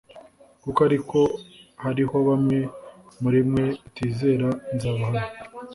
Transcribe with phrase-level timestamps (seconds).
[0.63, 1.19] Kuko ariko
[1.83, 2.59] hariho bamwe
[3.21, 5.23] muri mwe batizera nzabahana